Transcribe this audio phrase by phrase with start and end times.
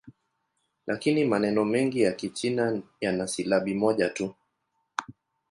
[0.87, 4.35] Lakini maneno mengi ya Kichina yana silabi moja tu.